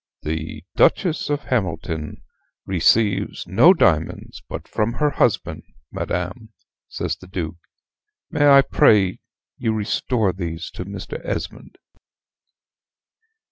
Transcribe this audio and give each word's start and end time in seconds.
"The 0.23 0.63
Duchess 0.75 1.29
of 1.29 1.41
Hamilton 1.41 2.23
receives 2.65 3.45
no 3.45 3.71
diamonds 3.71 4.41
but 4.49 4.67
from 4.67 4.93
her 4.93 5.11
husband, 5.11 5.61
madam," 5.91 6.53
says 6.89 7.15
the 7.17 7.27
Duke 7.27 7.59
"may 8.31 8.47
I 8.47 8.63
pray 8.63 9.19
you 9.57 9.69
to 9.69 9.73
restore 9.77 10.33
these 10.33 10.71
to 10.71 10.85
Mr. 10.85 11.23
Esmond?" 11.23 11.77